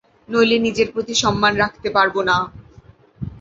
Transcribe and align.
নইলে 0.29 0.57
নিজের 0.65 0.87
প্রতি 0.93 1.13
সম্মান 1.23 1.53
রাখতে 1.57 1.87
পারব 1.95 2.15
না। 2.29 2.37